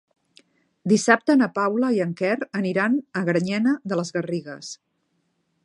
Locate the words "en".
2.05-2.15